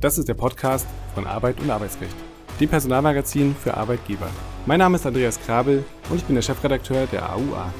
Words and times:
Das 0.00 0.16
ist 0.16 0.28
der 0.28 0.34
Podcast 0.34 0.86
von 1.14 1.26
Arbeit 1.26 1.60
und 1.60 1.70
Arbeitsrecht, 1.70 2.14
dem 2.58 2.70
Personalmagazin 2.70 3.54
für 3.54 3.76
Arbeitgeber. 3.76 4.28
Mein 4.64 4.78
Name 4.78 4.96
ist 4.96 5.04
Andreas 5.04 5.38
Krabel 5.44 5.84
und 6.08 6.16
ich 6.16 6.24
bin 6.24 6.36
der 6.36 6.42
Chefredakteur 6.42 7.06
der 7.06 7.30
AUA. 7.30 7.70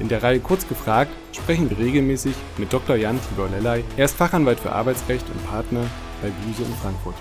In 0.00 0.08
der 0.08 0.24
Reihe 0.24 0.40
Kurz 0.40 0.66
gefragt 0.66 1.12
sprechen 1.30 1.70
wir 1.70 1.78
regelmäßig 1.78 2.34
mit 2.56 2.72
Dr. 2.72 2.96
Jan 2.96 3.20
Tibor 3.28 3.48
Lellay. 3.48 3.84
Er 3.96 4.06
ist 4.06 4.16
Fachanwalt 4.16 4.58
für 4.58 4.72
Arbeitsrecht 4.72 5.24
und 5.30 5.46
Partner 5.46 5.84
bei 6.20 6.30
Buse 6.44 6.64
in 6.64 6.74
Frankfurt. 6.82 7.14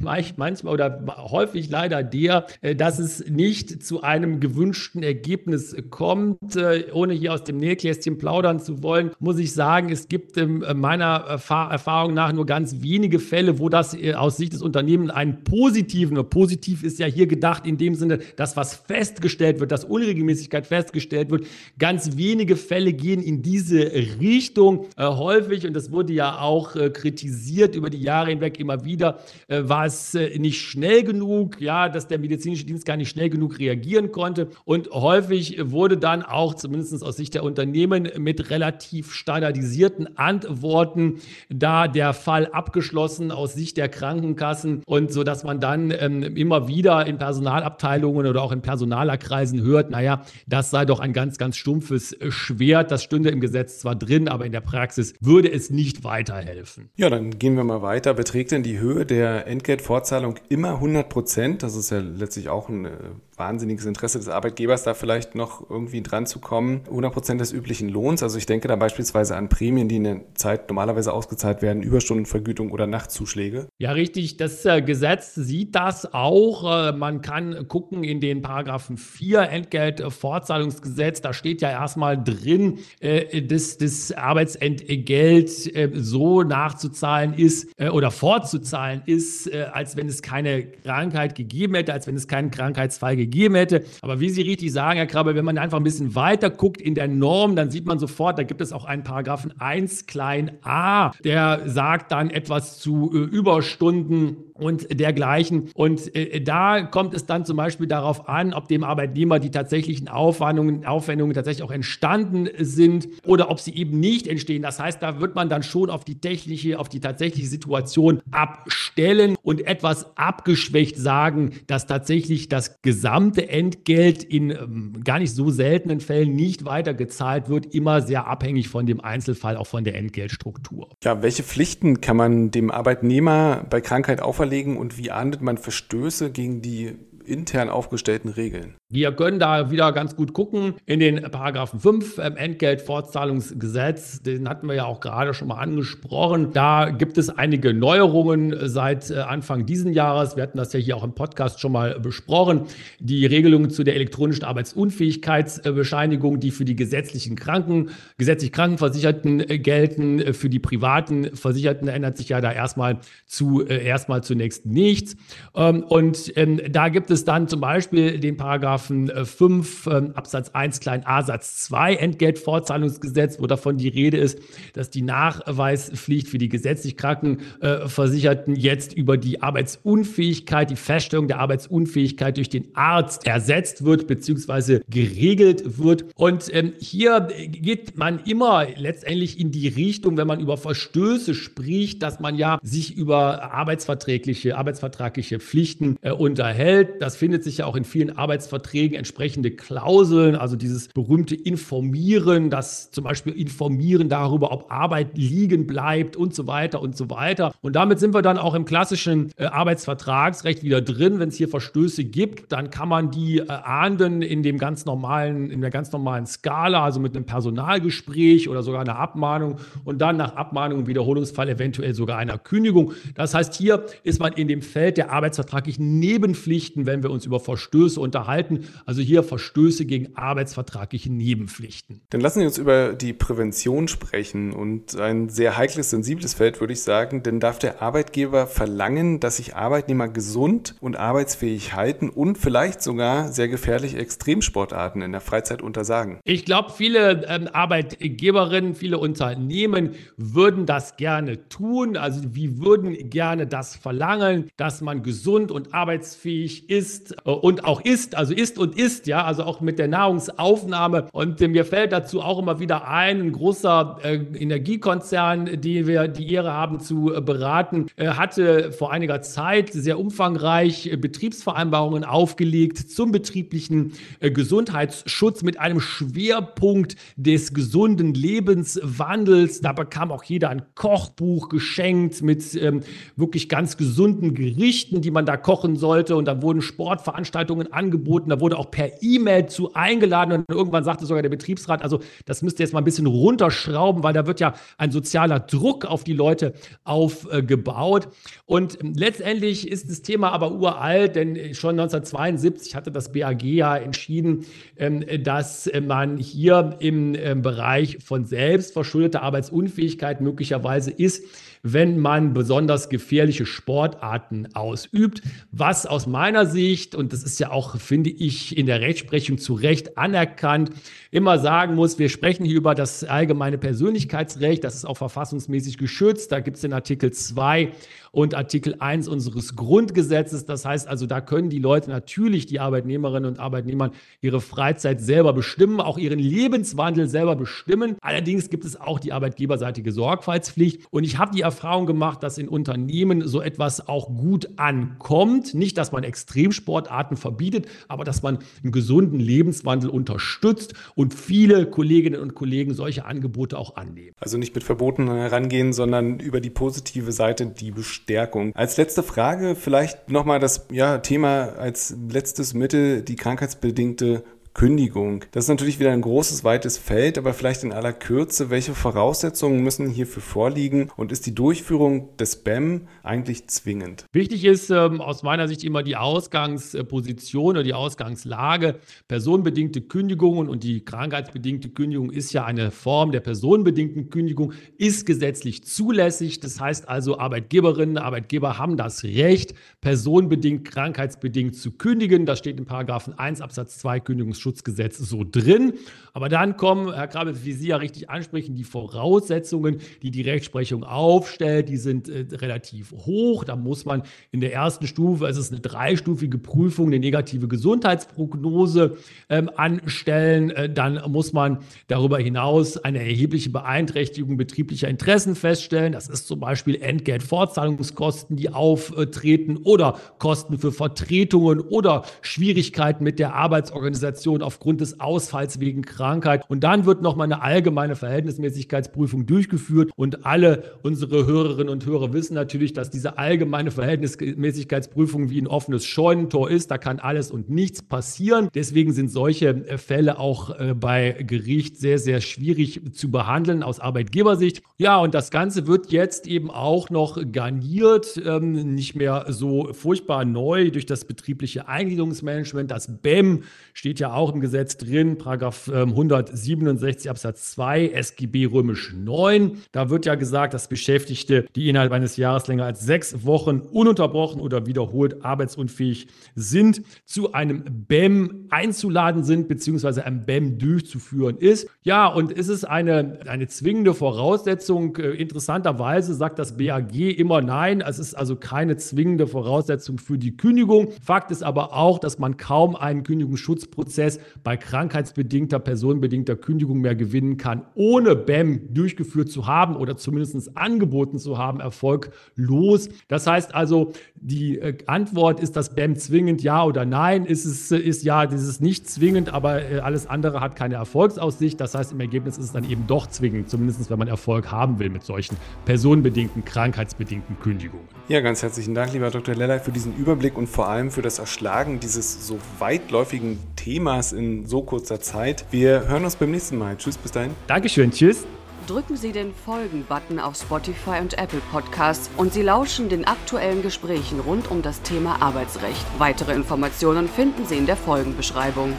manchmal 0.00 0.72
oder 0.72 1.04
häufig 1.16 1.68
leider 1.68 2.02
der, 2.02 2.46
äh, 2.60 2.74
dass 2.74 2.98
es 2.98 3.28
nicht 3.28 3.82
zu 3.82 4.02
einem 4.02 4.40
gewünschten 4.40 5.02
Ergebnis 5.02 5.76
kommt. 5.90 6.56
Äh, 6.56 6.86
ohne 6.92 7.14
hier 7.14 7.34
aus 7.34 7.44
dem 7.44 7.58
Nähkästchen 7.58 8.18
plaudern 8.18 8.60
zu 8.60 8.82
wollen, 8.82 9.10
muss 9.18 9.38
ich 9.38 9.52
sagen, 9.52 9.90
es 9.90 10.08
gibt 10.08 10.38
ähm, 10.38 10.64
meiner 10.76 11.40
Erfahrung 11.48 12.14
nach 12.14 12.32
nur 12.32 12.46
ganz 12.46 12.80
wenige 12.80 13.18
Fälle, 13.18 13.58
wo 13.58 13.68
das 13.68 13.94
äh, 13.94 14.14
aus 14.14 14.36
Sicht 14.36 14.52
des 14.52 14.62
Unternehmens 14.62 15.10
einen 15.10 15.44
positiven 15.44 16.16
oder 16.16 16.28
positiv 16.68 16.84
ist 16.84 16.98
ja 16.98 17.06
hier 17.06 17.26
gedacht 17.26 17.66
in 17.66 17.76
dem 17.76 17.94
Sinne, 17.94 18.18
dass 18.36 18.56
was 18.56 18.74
festgestellt 18.74 19.60
wird, 19.60 19.72
dass 19.72 19.84
Unregelmäßigkeit 19.84 20.66
festgestellt 20.66 21.30
wird. 21.30 21.46
Ganz 21.78 22.16
wenige 22.16 22.56
Fälle 22.56 22.92
gehen 22.92 23.22
in 23.22 23.42
diese 23.42 23.92
Richtung. 24.20 24.86
Äh, 24.96 25.06
häufig, 25.06 25.66
und 25.66 25.74
das 25.74 25.90
wurde 25.90 26.12
ja 26.12 26.40
auch 26.40 26.76
äh, 26.76 26.90
kritisiert 26.90 27.74
über 27.74 27.90
die 27.90 28.00
Jahre 28.00 28.30
hinweg 28.30 28.60
immer 28.60 28.84
wieder, 28.84 29.18
äh, 29.48 29.62
war 29.64 29.86
es 29.86 30.14
äh, 30.14 30.38
nicht 30.38 30.60
schnell 30.60 31.02
genug, 31.02 31.60
ja, 31.60 31.88
dass 31.88 32.06
der 32.06 32.18
medizinische 32.18 32.64
Dienst 32.64 32.84
gar 32.84 32.96
nicht 32.96 33.08
schnell 33.08 33.30
genug 33.30 33.58
reagieren 33.58 34.12
konnte. 34.12 34.48
Und 34.64 34.90
häufig 34.90 35.58
wurde 35.60 35.96
dann 35.96 36.22
auch, 36.22 36.54
zumindest 36.54 37.02
aus 37.02 37.16
Sicht 37.16 37.34
der 37.34 37.44
Unternehmen, 37.44 38.08
mit 38.18 38.50
relativ 38.50 39.12
standardisierten 39.12 40.16
Antworten 40.18 41.20
da 41.48 41.88
der 41.88 42.12
Fall 42.12 42.46
abgeschlossen 42.46 43.30
aus 43.30 43.54
Sicht 43.54 43.76
der 43.76 43.88
Krankenkassen 43.88 44.82
und 44.84 45.12
so, 45.12 45.24
dass 45.24 45.44
man 45.44 45.60
dann 45.60 45.90
ähm, 45.90 46.22
immer 46.36 46.57
wieder 46.66 47.06
in 47.06 47.18
Personalabteilungen 47.18 48.26
oder 48.26 48.42
auch 48.42 48.50
in 48.50 48.62
Personalerkreisen 48.62 49.28
Kreisen 49.28 49.62
hört, 49.62 49.90
naja, 49.90 50.22
das 50.46 50.70
sei 50.70 50.86
doch 50.86 51.00
ein 51.00 51.12
ganz, 51.12 51.36
ganz 51.38 51.56
stumpfes 51.56 52.16
Schwert. 52.30 52.90
Das 52.90 53.02
stünde 53.02 53.28
im 53.28 53.40
Gesetz 53.40 53.78
zwar 53.78 53.94
drin, 53.94 54.26
aber 54.28 54.46
in 54.46 54.52
der 54.52 54.62
Praxis 54.62 55.14
würde 55.20 55.52
es 55.52 55.70
nicht 55.70 56.02
weiterhelfen. 56.02 56.88
Ja, 56.96 57.10
dann 57.10 57.38
gehen 57.38 57.56
wir 57.56 57.64
mal 57.64 57.82
weiter. 57.82 58.14
Beträgt 58.14 58.52
denn 58.52 58.62
die 58.62 58.78
Höhe 58.78 59.04
der 59.04 59.46
Entgeltfortzahlung 59.46 60.36
immer 60.48 60.74
100 60.74 61.08
Prozent? 61.08 61.62
Das 61.62 61.76
ist 61.76 61.90
ja 61.90 61.98
letztlich 61.98 62.48
auch 62.48 62.68
ein 62.68 62.86
äh, 62.86 62.90
wahnsinniges 63.38 63.86
Interesse 63.86 64.18
des 64.18 64.28
Arbeitgebers, 64.28 64.82
da 64.82 64.94
vielleicht 64.94 65.34
noch 65.34 65.68
irgendwie 65.68 66.02
dran 66.02 66.26
zu 66.26 66.40
kommen. 66.40 66.82
100 66.86 67.12
Prozent 67.12 67.40
des 67.40 67.52
üblichen 67.52 67.88
Lohns. 67.88 68.22
Also 68.22 68.38
ich 68.38 68.46
denke 68.46 68.68
da 68.68 68.76
beispielsweise 68.76 69.36
an 69.36 69.48
Prämien, 69.48 69.88
die 69.88 69.96
in 69.96 70.04
der 70.04 70.20
Zeit 70.34 70.68
normalerweise 70.68 71.12
ausgezahlt 71.12 71.62
werden, 71.62 71.82
Überstundenvergütung 71.82 72.70
oder 72.72 72.86
Nachtzuschläge. 72.86 73.68
Ja, 73.78 73.92
richtig. 73.92 74.36
Das 74.36 74.64
äh, 74.64 74.82
Gesetz 74.82 75.34
sieht 75.34 75.74
das 75.74 76.12
auch. 76.12 76.88
Äh, 76.88 76.92
man 76.92 77.22
kann 77.22 77.68
gucken 77.68 78.04
in 78.04 78.20
den 78.20 78.42
Paragraphen 78.42 78.96
4 78.96 79.48
Entgeltfortzahlungsgesetz. 79.50 81.20
Da 81.20 81.32
steht 81.32 81.62
ja 81.62 81.70
erstmal 81.70 82.22
drin, 82.22 82.78
äh, 83.00 83.42
dass 83.42 83.78
das 83.78 84.12
Arbeitsentgelt 84.12 85.76
äh, 85.76 85.90
so 85.94 86.42
nachzuzahlen 86.42 87.34
ist 87.34 87.68
äh, 87.78 87.88
oder 87.88 88.10
fortzuzahlen 88.10 89.02
ist, 89.06 89.46
äh, 89.52 89.66
als 89.72 89.96
wenn 89.96 90.08
es 90.08 90.22
keine 90.22 90.64
Krankheit 90.66 91.34
gegeben 91.34 91.74
hätte, 91.74 91.92
als 91.92 92.06
wenn 92.06 92.16
es 92.16 92.28
keinen 92.28 92.50
Krankheitsfall 92.50 93.16
gegeben 93.16 93.27
hätte. 93.54 93.84
Aber 94.02 94.20
wie 94.20 94.30
Sie 94.30 94.42
richtig 94.42 94.72
sagen, 94.72 94.98
Herr 94.98 95.06
Krabbel, 95.06 95.34
wenn 95.34 95.44
man 95.44 95.58
einfach 95.58 95.78
ein 95.78 95.84
bisschen 95.84 96.14
weiter 96.14 96.50
guckt 96.50 96.80
in 96.80 96.94
der 96.94 97.08
Norm, 97.08 97.56
dann 97.56 97.70
sieht 97.70 97.86
man 97.86 97.98
sofort, 97.98 98.38
da 98.38 98.42
gibt 98.42 98.60
es 98.60 98.72
auch 98.72 98.84
einen 98.84 99.04
Paragraphen 99.04 99.52
1 99.58 100.06
klein 100.06 100.58
a, 100.62 101.12
der 101.24 101.62
sagt 101.66 102.12
dann 102.12 102.30
etwas 102.30 102.78
zu 102.78 103.10
äh, 103.12 103.18
Überstunden 103.18 104.47
und 104.58 104.98
dergleichen. 104.98 105.70
Und 105.74 106.14
äh, 106.14 106.40
da 106.40 106.82
kommt 106.82 107.14
es 107.14 107.26
dann 107.26 107.44
zum 107.44 107.56
Beispiel 107.56 107.86
darauf 107.86 108.28
an, 108.28 108.52
ob 108.52 108.68
dem 108.68 108.84
Arbeitnehmer 108.84 109.38
die 109.38 109.50
tatsächlichen 109.50 110.08
Aufwandungen, 110.08 110.84
Aufwendungen 110.84 111.34
tatsächlich 111.34 111.62
auch 111.62 111.70
entstanden 111.70 112.48
sind 112.58 113.08
oder 113.24 113.50
ob 113.50 113.60
sie 113.60 113.74
eben 113.74 114.00
nicht 114.00 114.26
entstehen. 114.26 114.62
Das 114.62 114.80
heißt, 114.80 115.02
da 115.02 115.20
wird 115.20 115.34
man 115.34 115.48
dann 115.48 115.62
schon 115.62 115.90
auf 115.90 116.04
die 116.04 116.20
technische, 116.20 116.78
auf 116.78 116.88
die 116.88 117.00
tatsächliche 117.00 117.46
Situation 117.46 118.20
abstellen 118.30 119.36
und 119.42 119.64
etwas 119.66 120.16
abgeschwächt 120.16 120.96
sagen, 120.96 121.52
dass 121.66 121.86
tatsächlich 121.86 122.48
das 122.48 122.82
gesamte 122.82 123.48
Entgelt 123.48 124.24
in 124.24 124.50
ähm, 124.50 125.00
gar 125.04 125.18
nicht 125.18 125.34
so 125.34 125.50
seltenen 125.50 126.00
Fällen 126.00 126.34
nicht 126.34 126.64
weiter 126.64 126.94
gezahlt 126.94 127.48
wird, 127.48 127.66
immer 127.74 128.00
sehr 128.00 128.26
abhängig 128.26 128.68
von 128.68 128.86
dem 128.86 129.00
Einzelfall, 129.00 129.56
auch 129.56 129.66
von 129.66 129.84
der 129.84 129.94
Entgeltstruktur. 129.94 130.88
Ja, 131.04 131.22
welche 131.22 131.42
Pflichten 131.42 132.00
kann 132.00 132.16
man 132.16 132.50
dem 132.50 132.70
Arbeitnehmer 132.70 133.64
bei 133.70 133.80
Krankheit 133.80 134.20
auferlegen 134.20 134.47
und 134.76 134.98
wie 134.98 135.10
ahndet 135.10 135.42
man 135.42 135.58
Verstöße 135.58 136.30
gegen 136.30 136.62
die 136.62 136.96
intern 137.24 137.68
aufgestellten 137.68 138.30
Regeln? 138.30 138.76
Wir 138.90 139.12
können 139.12 139.38
da 139.38 139.70
wieder 139.70 139.92
ganz 139.92 140.16
gut 140.16 140.32
gucken 140.32 140.72
in 140.86 140.98
den 140.98 141.20
Paragraphen 141.20 141.78
5 141.78 142.16
ähm, 142.16 142.38
Entgeltfortzahlungsgesetz, 142.38 144.22
den 144.22 144.48
hatten 144.48 144.66
wir 144.66 144.76
ja 144.76 144.86
auch 144.86 145.00
gerade 145.00 145.34
schon 145.34 145.48
mal 145.48 145.58
angesprochen. 145.58 146.54
Da 146.54 146.88
gibt 146.88 147.18
es 147.18 147.28
einige 147.28 147.74
Neuerungen 147.74 148.56
seit 148.66 149.10
äh, 149.10 149.18
Anfang 149.18 149.66
diesen 149.66 149.92
Jahres. 149.92 150.36
Wir 150.36 150.42
hatten 150.42 150.56
das 150.56 150.72
ja 150.72 150.80
hier 150.80 150.96
auch 150.96 151.04
im 151.04 151.12
Podcast 151.12 151.60
schon 151.60 151.72
mal 151.72 152.00
besprochen. 152.00 152.62
Die 152.98 153.26
Regelungen 153.26 153.68
zu 153.68 153.84
der 153.84 153.94
elektronischen 153.94 154.44
Arbeitsunfähigkeitsbescheinigung, 154.44 156.40
die 156.40 156.50
für 156.50 156.64
die 156.64 156.74
gesetzlichen 156.74 157.36
Kranken, 157.36 157.90
gesetzlich 158.16 158.52
Krankenversicherten 158.52 159.50
äh, 159.50 159.58
gelten, 159.58 160.18
äh, 160.18 160.32
für 160.32 160.48
die 160.48 160.60
privaten 160.60 161.36
Versicherten 161.36 161.88
ändert 161.88 162.16
sich 162.16 162.30
ja 162.30 162.40
da 162.40 162.52
erstmal 162.52 163.00
zu 163.26 163.66
erstmal 163.66 164.22
zunächst 164.22 164.64
nichts. 164.64 165.14
Ähm, 165.54 165.82
und 165.82 166.32
ähm, 166.36 166.58
da 166.70 166.88
gibt 166.88 167.10
es 167.10 167.26
dann 167.26 167.48
zum 167.48 167.60
Beispiel 167.60 168.18
den 168.18 168.38
Paragraphen 168.38 168.77
Paragraphen 168.78 169.10
5 169.26 169.86
äh, 169.86 169.90
ähm, 169.90 170.12
Absatz 170.14 170.50
1 170.52 170.80
klein 170.80 171.04
a 171.04 171.22
Satz 171.22 171.58
2 171.64 171.94
Entgeltfortzahlungsgesetz, 171.96 173.40
wo 173.40 173.46
davon 173.46 173.76
die 173.76 173.88
Rede 173.88 174.16
ist, 174.16 174.38
dass 174.74 174.90
die 174.90 175.02
Nachweispflicht 175.02 176.28
für 176.28 176.38
die 176.38 176.48
gesetzlich 176.48 176.96
Krankenversicherten 176.96 178.54
jetzt 178.56 178.92
über 178.92 179.16
die 179.16 179.42
Arbeitsunfähigkeit, 179.42 180.70
die 180.70 180.76
Feststellung 180.76 181.28
der 181.28 181.40
Arbeitsunfähigkeit 181.40 182.36
durch 182.36 182.48
den 182.48 182.68
Arzt 182.74 183.26
ersetzt 183.26 183.84
wird 183.84 184.06
bzw. 184.06 184.80
geregelt 184.88 185.78
wird. 185.78 186.04
Und 186.14 186.52
ähm, 186.54 186.72
hier 186.78 187.20
geht 187.20 187.96
man 187.96 188.20
immer 188.20 188.66
letztendlich 188.76 189.40
in 189.40 189.50
die 189.50 189.68
Richtung, 189.68 190.16
wenn 190.16 190.26
man 190.26 190.40
über 190.40 190.56
Verstöße 190.56 191.34
spricht, 191.34 192.02
dass 192.02 192.20
man 192.20 192.36
ja 192.36 192.58
sich 192.62 192.96
über 192.96 193.52
arbeitsverträgliche, 193.52 194.56
arbeitsvertragliche 194.56 195.40
Pflichten 195.40 195.96
äh, 196.02 196.12
unterhält. 196.12 197.00
Das 197.00 197.16
findet 197.16 197.44
sich 197.44 197.58
ja 197.58 197.66
auch 197.66 197.76
in 197.76 197.84
vielen 197.84 198.16
Arbeitsverträgen 198.16 198.67
Verträgen 198.68 198.96
entsprechende 198.96 199.50
Klauseln, 199.50 200.36
also 200.36 200.54
dieses 200.54 200.88
berühmte 200.88 201.34
Informieren, 201.34 202.50
das 202.50 202.90
zum 202.90 203.04
Beispiel 203.04 203.32
Informieren 203.32 204.10
darüber, 204.10 204.52
ob 204.52 204.70
Arbeit 204.70 205.16
liegen 205.16 205.66
bleibt 205.66 206.16
und 206.16 206.34
so 206.34 206.46
weiter 206.46 206.82
und 206.82 206.94
so 206.94 207.08
weiter. 207.08 207.54
Und 207.62 207.76
damit 207.76 207.98
sind 207.98 208.12
wir 208.12 208.20
dann 208.20 208.36
auch 208.36 208.54
im 208.54 208.66
klassischen 208.66 209.32
äh, 209.36 209.46
Arbeitsvertragsrecht 209.46 210.62
wieder 210.62 210.82
drin. 210.82 211.18
Wenn 211.18 211.30
es 211.30 211.36
hier 211.36 211.48
Verstöße 211.48 212.04
gibt, 212.04 212.52
dann 212.52 212.68
kann 212.68 212.90
man 212.90 213.10
die 213.10 213.38
äh, 213.38 213.48
ahnden 213.48 214.20
in 214.20 214.42
dem 214.42 214.58
ganz 214.58 214.84
normalen, 214.84 215.50
in 215.50 215.62
der 215.62 215.70
ganz 215.70 215.90
normalen 215.90 216.26
Skala, 216.26 216.84
also 216.84 217.00
mit 217.00 217.16
einem 217.16 217.24
Personalgespräch 217.24 218.50
oder 218.50 218.62
sogar 218.62 218.82
einer 218.82 218.96
Abmahnung 218.96 219.56
und 219.84 219.98
dann 219.98 220.18
nach 220.18 220.36
Abmahnung 220.36 220.80
und 220.80 220.86
Wiederholungsfall 220.88 221.48
eventuell 221.48 221.94
sogar 221.94 222.18
einer 222.18 222.36
Kündigung. 222.36 222.92
Das 223.14 223.32
heißt, 223.32 223.54
hier 223.54 223.86
ist 224.02 224.20
man 224.20 224.34
in 224.34 224.46
dem 224.46 224.60
Feld 224.60 224.98
der 224.98 225.10
arbeitsvertraglichen 225.10 225.98
Nebenpflichten, 225.98 226.84
wenn 226.84 227.02
wir 227.02 227.10
uns 227.10 227.24
über 227.24 227.40
Verstöße 227.40 227.98
unterhalten, 227.98 228.57
also 228.86 229.02
hier 229.02 229.22
Verstöße 229.22 229.84
gegen 229.84 230.16
arbeitsvertragliche 230.16 231.12
Nebenpflichten. 231.12 232.00
Dann 232.10 232.20
lassen 232.20 232.40
Sie 232.40 232.46
uns 232.46 232.58
über 232.58 232.94
die 232.94 233.12
Prävention 233.12 233.88
sprechen 233.88 234.52
und 234.52 234.98
ein 234.98 235.28
sehr 235.28 235.56
heikles, 235.56 235.90
sensibles 235.90 236.34
Feld, 236.34 236.60
würde 236.60 236.72
ich 236.72 236.82
sagen. 236.82 237.22
Denn 237.22 237.40
darf 237.40 237.58
der 237.58 237.82
Arbeitgeber 237.82 238.46
verlangen, 238.46 239.20
dass 239.20 239.36
sich 239.36 239.56
Arbeitnehmer 239.56 240.08
gesund 240.08 240.74
und 240.80 240.96
arbeitsfähig 240.96 241.74
halten 241.74 242.08
und 242.08 242.38
vielleicht 242.38 242.82
sogar 242.82 243.32
sehr 243.32 243.48
gefährliche 243.48 243.98
Extremsportarten 243.98 245.02
in 245.02 245.12
der 245.12 245.20
Freizeit 245.20 245.62
untersagen? 245.62 246.18
Ich 246.24 246.44
glaube, 246.44 246.72
viele 246.76 247.26
ähm, 247.28 247.48
Arbeitgeberinnen, 247.52 248.74
viele 248.74 248.98
Unternehmen 248.98 249.94
würden 250.16 250.66
das 250.66 250.96
gerne 250.96 251.48
tun. 251.48 251.96
Also 251.96 252.34
wir 252.34 252.58
würden 252.58 253.10
gerne 253.10 253.46
das 253.46 253.76
verlangen, 253.76 254.50
dass 254.56 254.80
man 254.80 255.02
gesund 255.02 255.50
und 255.50 255.74
arbeitsfähig 255.74 256.70
ist 256.70 257.12
äh, 257.24 257.30
und 257.30 257.64
auch 257.64 257.80
ist, 257.80 258.14
also 258.14 258.34
ist 258.34 258.47
ist 258.48 258.58
und 258.58 258.78
ist, 258.78 259.06
ja, 259.06 259.24
also 259.24 259.44
auch 259.44 259.60
mit 259.60 259.78
der 259.78 259.88
Nahrungsaufnahme. 259.88 261.08
Und 261.12 261.40
äh, 261.40 261.48
mir 261.48 261.64
fällt 261.64 261.92
dazu 261.92 262.20
auch 262.20 262.38
immer 262.38 262.60
wieder 262.60 262.88
ein, 262.88 263.20
ein 263.20 263.32
großer 263.32 263.98
äh, 264.02 264.14
Energiekonzern, 264.14 265.60
die 265.60 265.86
wir 265.86 266.08
die 266.08 266.32
Ehre 266.32 266.52
haben 266.52 266.80
zu 266.80 267.14
äh, 267.14 267.20
beraten, 267.20 267.86
äh, 267.96 268.08
hatte 268.08 268.72
vor 268.72 268.92
einiger 268.92 269.22
Zeit 269.22 269.72
sehr 269.72 269.98
umfangreich 269.98 270.86
äh, 270.86 270.96
Betriebsvereinbarungen 270.96 272.04
aufgelegt 272.04 272.78
zum 272.78 273.12
betrieblichen 273.12 273.92
Gesundheitsschutz 274.20 275.42
mit 275.42 275.58
einem 275.58 275.80
Schwerpunkt 275.80 276.96
des 277.16 277.54
gesunden 277.54 278.14
Lebenswandels. 278.14 279.60
Da 279.60 279.72
bekam 279.72 280.10
auch 280.12 280.24
jeder 280.24 280.50
ein 280.50 280.62
Kochbuch 280.74 281.48
geschenkt 281.48 282.22
mit 282.22 282.54
ähm, 282.54 282.82
wirklich 283.16 283.48
ganz 283.48 283.76
gesunden 283.76 284.34
Gerichten, 284.34 285.00
die 285.02 285.10
man 285.10 285.26
da 285.26 285.36
kochen 285.36 285.76
sollte. 285.76 286.16
Und 286.16 286.26
da 286.26 286.42
wurden 286.42 286.62
Sportveranstaltungen 286.62 287.72
angeboten. 287.72 288.30
Da 288.30 288.37
wurde 288.40 288.58
auch 288.58 288.70
per 288.70 289.02
E-Mail 289.02 289.46
zu 289.46 289.74
eingeladen 289.74 290.32
und 290.32 290.44
irgendwann 290.48 290.84
sagte 290.84 291.06
sogar 291.06 291.22
der 291.22 291.28
Betriebsrat, 291.28 291.82
also 291.82 292.00
das 292.26 292.42
müsst 292.42 292.58
ihr 292.60 292.64
jetzt 292.64 292.72
mal 292.72 292.80
ein 292.80 292.84
bisschen 292.84 293.06
runterschrauben, 293.06 294.02
weil 294.02 294.12
da 294.12 294.26
wird 294.26 294.40
ja 294.40 294.54
ein 294.76 294.90
sozialer 294.90 295.40
Druck 295.40 295.84
auf 295.84 296.04
die 296.04 296.12
Leute 296.12 296.54
aufgebaut. 296.84 298.08
Und 298.46 298.78
letztendlich 298.82 299.68
ist 299.68 299.90
das 299.90 300.02
Thema 300.02 300.32
aber 300.32 300.52
uralt, 300.52 301.16
denn 301.16 301.54
schon 301.54 301.78
1972 301.78 302.74
hatte 302.74 302.90
das 302.90 303.12
BAG 303.12 303.42
ja 303.42 303.76
entschieden, 303.76 304.44
ähm, 304.76 305.04
dass 305.22 305.70
man 305.86 306.18
hier 306.18 306.76
im 306.80 307.14
ähm, 307.14 307.42
Bereich 307.42 307.98
von 308.04 308.24
selbstverschuldeter 308.24 309.22
Arbeitsunfähigkeit 309.22 310.20
möglicherweise 310.20 310.90
ist, 310.90 311.24
wenn 311.62 311.98
man 311.98 312.34
besonders 312.34 312.88
gefährliche 312.88 313.46
Sportarten 313.46 314.48
ausübt, 314.54 315.22
was 315.52 315.86
aus 315.86 316.06
meiner 316.06 316.46
Sicht, 316.46 316.94
und 316.94 317.12
das 317.12 317.22
ist 317.22 317.40
ja 317.40 317.50
auch, 317.50 317.78
finde 317.78 318.10
ich, 318.10 318.56
in 318.56 318.66
der 318.66 318.80
Rechtsprechung 318.80 319.38
zu 319.38 319.54
Recht 319.54 319.98
anerkannt, 319.98 320.70
immer 321.10 321.38
sagen 321.38 321.74
muss, 321.74 321.98
wir 321.98 322.08
sprechen 322.08 322.44
hier 322.44 322.56
über 322.56 322.74
das 322.74 323.04
allgemeine 323.04 323.58
Persönlichkeitsrecht, 323.58 324.62
das 324.64 324.74
ist 324.74 324.84
auch 324.84 324.96
verfassungsmäßig 324.96 325.78
geschützt, 325.78 326.32
da 326.32 326.40
gibt 326.40 326.56
es 326.56 326.62
den 326.62 326.72
Artikel 326.72 327.12
2 327.12 327.72
und 328.12 328.34
Artikel 328.34 328.76
1 328.78 329.08
unseres 329.08 329.56
Grundgesetzes. 329.56 330.44
Das 330.44 330.64
heißt 330.64 330.88
also, 330.88 331.06
da 331.06 331.20
können 331.20 331.50
die 331.50 331.58
Leute 331.58 331.90
natürlich, 331.90 332.46
die 332.46 332.60
Arbeitnehmerinnen 332.60 333.28
und 333.28 333.38
Arbeitnehmer, 333.38 333.90
ihre 334.20 334.40
Freizeit 334.40 335.00
selber 335.00 335.32
bestimmen, 335.32 335.80
auch 335.80 335.98
ihren 335.98 336.18
Lebenswandel 336.18 337.08
selber 337.08 337.36
bestimmen. 337.36 337.96
Allerdings 338.00 338.50
gibt 338.50 338.64
es 338.64 338.80
auch 338.80 338.98
die 338.98 339.12
arbeitgeberseitige 339.12 339.92
Sorgfaltspflicht. 339.92 340.86
Und 340.90 341.04
ich 341.04 341.18
habe 341.18 341.34
die 341.34 341.42
Erfahrung 341.42 341.86
gemacht, 341.86 342.22
dass 342.22 342.38
in 342.38 342.48
Unternehmen 342.48 343.26
so 343.26 343.40
etwas 343.40 343.88
auch 343.88 344.08
gut 344.08 344.48
ankommt. 344.56 345.54
Nicht, 345.54 345.78
dass 345.78 345.92
man 345.92 346.04
Extremsportarten 346.04 347.16
verbietet, 347.16 347.66
aber 347.88 348.04
dass 348.04 348.22
man 348.22 348.38
einen 348.62 348.72
gesunden 348.72 349.20
Lebenswandel 349.20 349.90
unterstützt 349.90 350.74
und 350.94 351.14
viele 351.14 351.66
Kolleginnen 351.66 352.20
und 352.20 352.34
Kollegen 352.34 352.74
solche 352.74 353.04
Angebote 353.04 353.58
auch 353.58 353.76
annehmen. 353.76 354.14
Also 354.20 354.38
nicht 354.38 354.54
mit 354.54 354.64
Verboten 354.64 355.08
herangehen, 355.08 355.72
sondern 355.72 356.20
über 356.20 356.40
die 356.40 356.50
positive 356.50 357.12
Seite 357.12 357.46
die 357.46 357.76
Bestärkung. 357.98 358.54
Als 358.54 358.76
letzte 358.76 359.02
Frage 359.02 359.54
vielleicht 359.54 360.10
nochmal 360.10 360.40
das 360.40 360.66
ja, 360.70 360.98
Thema 360.98 361.54
als 361.58 361.94
letztes 362.10 362.54
Mittel, 362.54 363.02
die 363.02 363.16
krankheitsbedingte 363.16 364.24
Kündigung. 364.54 365.24
Das 365.30 365.44
ist 365.44 365.48
natürlich 365.48 365.78
wieder 365.78 365.92
ein 365.92 366.00
großes, 366.00 366.42
weites 366.42 366.78
Feld, 366.78 367.16
aber 367.16 367.32
vielleicht 367.32 367.62
in 367.62 367.72
aller 367.72 367.92
Kürze, 367.92 368.50
welche 368.50 368.74
Voraussetzungen 368.74 369.62
müssen 369.62 369.88
hierfür 369.88 370.22
vorliegen 370.22 370.90
und 370.96 371.12
ist 371.12 371.26
die 371.26 371.34
Durchführung 371.34 372.16
des 372.16 372.42
BEM 372.42 372.88
eigentlich 373.02 373.46
zwingend? 373.48 374.04
Wichtig 374.12 374.44
ist 374.44 374.70
ähm, 374.70 375.00
aus 375.00 375.22
meiner 375.22 375.46
Sicht 375.46 375.62
immer 375.62 375.82
die 375.82 375.96
Ausgangsposition 375.96 377.56
oder 377.56 377.62
die 377.62 377.74
Ausgangslage. 377.74 378.80
Personenbedingte 379.06 379.82
Kündigungen 379.82 380.48
und 380.48 380.64
die 380.64 380.84
krankheitsbedingte 380.84 381.68
Kündigung 381.68 382.10
ist 382.10 382.32
ja 382.32 382.44
eine 382.44 382.70
Form 382.70 383.12
der 383.12 383.20
personenbedingten 383.20 384.10
Kündigung, 384.10 384.54
ist 384.76 385.06
gesetzlich 385.06 385.64
zulässig. 385.64 386.40
Das 386.40 386.60
heißt 386.60 386.88
also, 386.88 387.18
Arbeitgeberinnen, 387.18 387.98
Arbeitgeber 387.98 388.58
haben 388.58 388.76
das 388.76 389.04
Recht, 389.04 389.54
personenbedingt, 389.80 390.64
krankheitsbedingt 390.64 391.54
zu 391.54 391.72
kündigen. 391.72 392.26
Das 392.26 392.40
steht 392.40 392.58
in 392.58 392.66
Paragraphen 392.66 393.16
1 393.16 393.40
Absatz 393.40 393.78
2 393.78 394.00
Kündigungsschutz 394.00 394.37
Datenschutzgesetz 394.38 394.98
so 394.98 395.24
drin. 395.28 395.74
Aber 396.14 396.28
dann 396.28 396.56
kommen, 396.56 396.92
Herr 396.92 397.06
Krabbe, 397.06 397.44
wie 397.44 397.52
Sie 397.52 397.68
ja 397.68 397.76
richtig 397.76 398.10
ansprechen, 398.10 398.54
die 398.54 398.64
Voraussetzungen, 398.64 399.78
die 400.02 400.10
die 400.10 400.22
Rechtsprechung 400.22 400.82
aufstellt, 400.82 401.68
die 401.68 401.76
sind 401.76 402.08
äh, 402.08 402.26
relativ 402.32 402.92
hoch. 402.92 403.44
Da 403.44 403.56
muss 403.56 403.84
man 403.84 404.02
in 404.32 404.40
der 404.40 404.52
ersten 404.52 404.86
Stufe, 404.86 405.26
es 405.26 405.36
ist 405.36 405.52
eine 405.52 405.60
dreistufige 405.60 406.38
Prüfung, 406.38 406.88
eine 406.88 406.98
negative 406.98 407.46
Gesundheitsprognose 407.46 408.96
ähm, 409.28 409.50
anstellen. 409.54 410.50
Äh, 410.50 410.70
dann 410.70 411.00
muss 411.10 411.32
man 411.32 411.58
darüber 411.86 412.18
hinaus 412.18 412.78
eine 412.78 412.98
erhebliche 412.98 413.50
Beeinträchtigung 413.50 414.36
betrieblicher 414.36 414.88
Interessen 414.88 415.36
feststellen. 415.36 415.92
Das 415.92 416.08
ist 416.08 416.26
zum 416.26 416.40
Beispiel 416.40 416.76
Entgeltfortzahlungskosten, 416.76 418.36
die 418.36 418.50
auftreten 418.50 419.56
oder 419.58 419.98
Kosten 420.18 420.58
für 420.58 420.72
Vertretungen 420.72 421.60
oder 421.60 422.02
Schwierigkeiten 422.22 423.04
mit 423.04 423.18
der 423.18 423.34
Arbeitsorganisation 423.34 424.27
Situation 424.28 424.42
aufgrund 424.42 424.80
des 424.80 425.00
Ausfalls 425.00 425.60
wegen 425.60 425.82
Krankheit. 425.82 426.44
Und 426.48 426.64
dann 426.64 426.84
wird 426.84 427.02
nochmal 427.02 427.24
eine 427.24 427.42
allgemeine 427.42 427.96
Verhältnismäßigkeitsprüfung 427.96 429.26
durchgeführt. 429.26 429.90
Und 429.96 430.26
alle 430.26 430.76
unsere 430.82 431.26
Hörerinnen 431.26 431.68
und 431.68 431.86
Hörer 431.86 432.12
wissen 432.12 432.34
natürlich, 432.34 432.72
dass 432.72 432.90
diese 432.90 433.18
allgemeine 433.18 433.70
Verhältnismäßigkeitsprüfung 433.70 435.30
wie 435.30 435.40
ein 435.40 435.46
offenes 435.46 435.84
Scheunentor 435.84 436.50
ist. 436.50 436.70
Da 436.70 436.78
kann 436.78 436.98
alles 436.98 437.30
und 437.30 437.50
nichts 437.50 437.82
passieren. 437.82 438.48
Deswegen 438.54 438.92
sind 438.92 439.10
solche 439.10 439.48
äh, 439.48 439.78
Fälle 439.78 440.18
auch 440.18 440.58
äh, 440.58 440.74
bei 440.74 441.12
Gericht 441.12 441.78
sehr, 441.78 441.98
sehr 441.98 442.20
schwierig 442.20 442.80
zu 442.92 443.10
behandeln 443.10 443.62
aus 443.62 443.80
Arbeitgebersicht. 443.80 444.62
Ja, 444.76 444.98
und 444.98 445.14
das 445.14 445.30
Ganze 445.30 445.66
wird 445.66 445.90
jetzt 445.90 446.26
eben 446.26 446.50
auch 446.50 446.90
noch 446.90 447.18
garniert, 447.32 448.20
ähm, 448.24 448.74
nicht 448.74 448.94
mehr 448.94 449.26
so 449.28 449.72
furchtbar 449.72 450.24
neu 450.24 450.70
durch 450.70 450.86
das 450.86 451.04
betriebliche 451.04 451.68
Eingliederungsmanagement. 451.68 452.70
Das 452.70 453.00
BEM 453.02 453.42
steht 453.72 454.00
ja 454.00 454.12
auch 454.18 454.34
im 454.34 454.40
Gesetz 454.40 454.76
drin, 454.76 455.16
Paragraph 455.16 455.70
167 455.70 457.06
ähm, 457.06 457.10
Absatz 457.10 457.52
2 457.52 457.90
SGB 457.90 458.46
römisch 458.46 458.92
9. 458.92 459.58
Da 459.70 459.90
wird 459.90 460.06
ja 460.06 460.16
gesagt, 460.16 460.54
dass 460.54 460.68
Beschäftigte, 460.68 461.46
die 461.54 461.68
innerhalb 461.68 461.92
eines 461.92 462.16
Jahres 462.16 462.48
länger 462.48 462.64
als 462.64 462.80
sechs 462.80 463.24
Wochen 463.24 463.60
ununterbrochen 463.60 464.40
oder 464.40 464.66
wiederholt 464.66 465.24
arbeitsunfähig 465.24 466.08
sind, 466.34 466.82
zu 467.04 467.32
einem 467.32 467.62
BEM 467.86 468.46
einzuladen 468.50 469.22
sind, 469.22 469.46
beziehungsweise 469.46 470.04
ein 470.04 470.26
BEM 470.26 470.58
durchzuführen 470.58 471.36
ist. 471.38 471.68
Ja, 471.84 472.08
und 472.08 472.32
ist 472.32 472.48
es 472.48 472.64
eine, 472.64 473.20
eine 473.26 473.46
zwingende 473.46 473.94
Voraussetzung? 473.94 474.96
Äh, 474.96 475.10
interessanterweise 475.12 476.14
sagt 476.14 476.40
das 476.40 476.56
BAG 476.56 476.92
immer 476.94 477.40
nein. 477.40 477.82
Es 477.86 478.00
ist 478.00 478.14
also 478.14 478.34
keine 478.34 478.76
zwingende 478.78 479.28
Voraussetzung 479.28 479.98
für 479.98 480.18
die 480.18 480.36
Kündigung. 480.36 480.88
Fakt 481.00 481.30
ist 481.30 481.44
aber 481.44 481.72
auch, 481.72 482.00
dass 482.00 482.18
man 482.18 482.36
kaum 482.36 482.74
einen 482.74 483.04
Kündigungsschutzprozess 483.04 484.07
bei 484.42 484.56
krankheitsbedingter, 484.56 485.58
personenbedingter 485.58 486.36
Kündigung 486.36 486.80
mehr 486.80 486.94
gewinnen 486.94 487.36
kann, 487.36 487.62
ohne 487.74 488.16
BEM 488.16 488.74
durchgeführt 488.74 489.30
zu 489.30 489.46
haben 489.46 489.76
oder 489.76 489.96
zumindest 489.96 490.56
angeboten 490.56 491.18
zu 491.18 491.38
haben, 491.38 491.60
erfolglos. 491.60 492.88
Das 493.08 493.26
heißt 493.26 493.54
also, 493.54 493.92
die 494.14 494.58
äh, 494.58 494.78
Antwort 494.86 495.40
ist 495.40 495.56
das 495.56 495.74
BEM 495.74 495.96
zwingend 495.96 496.42
ja 496.42 496.64
oder 496.64 496.84
nein. 496.84 497.26
Ist 497.26 497.44
es 497.44 497.70
ist 497.70 498.04
ja, 498.04 498.26
das 498.26 498.42
ist 498.42 498.60
nicht 498.60 498.88
zwingend, 498.88 499.32
aber 499.32 499.62
äh, 499.62 499.78
alles 499.80 500.06
andere 500.06 500.40
hat 500.40 500.56
keine 500.56 500.76
Erfolgsaussicht. 500.76 501.60
Das 501.60 501.74
heißt, 501.74 501.92
im 501.92 502.00
Ergebnis 502.00 502.38
ist 502.38 502.46
es 502.46 502.52
dann 502.52 502.68
eben 502.68 502.86
doch 502.86 503.06
zwingend, 503.06 503.50
zumindest 503.50 503.90
wenn 503.90 503.98
man 503.98 504.08
Erfolg 504.08 504.50
haben 504.50 504.78
will 504.78 504.90
mit 504.90 505.04
solchen 505.04 505.36
personenbedingten, 505.64 506.44
krankheitsbedingten 506.44 507.38
Kündigungen. 507.40 507.86
Ja, 508.08 508.20
ganz 508.20 508.42
herzlichen 508.42 508.74
Dank, 508.74 508.92
lieber 508.92 509.10
Dr. 509.10 509.34
Lellay, 509.34 509.60
für 509.60 509.72
diesen 509.72 509.94
Überblick 509.96 510.36
und 510.36 510.46
vor 510.46 510.68
allem 510.68 510.90
für 510.90 511.02
das 511.02 511.18
Erschlagen 511.18 511.80
dieses 511.80 512.26
so 512.26 512.38
weitläufigen 512.58 513.38
Themas 513.56 513.97
in 514.12 514.46
so 514.46 514.62
kurzer 514.62 515.00
Zeit. 515.00 515.44
Wir 515.50 515.88
hören 515.88 516.04
uns 516.04 516.16
beim 516.16 516.30
nächsten 516.30 516.58
Mal. 516.58 516.76
Tschüss, 516.76 516.96
bis 516.96 517.12
dahin. 517.12 517.34
Dankeschön, 517.46 517.90
tschüss. 517.90 518.24
Drücken 518.66 518.96
Sie 518.96 519.12
den 519.12 519.32
Folgen-Button 519.46 520.18
auf 520.20 520.36
Spotify 520.36 521.00
und 521.00 521.16
Apple 521.16 521.40
Podcasts 521.50 522.10
und 522.18 522.34
Sie 522.34 522.42
lauschen 522.42 522.90
den 522.90 523.06
aktuellen 523.06 523.62
Gesprächen 523.62 524.20
rund 524.20 524.50
um 524.50 524.60
das 524.60 524.82
Thema 524.82 525.22
Arbeitsrecht. 525.22 525.86
Weitere 525.96 526.34
Informationen 526.34 527.08
finden 527.08 527.46
Sie 527.46 527.56
in 527.56 527.64
der 527.64 527.76
Folgenbeschreibung. 527.76 528.74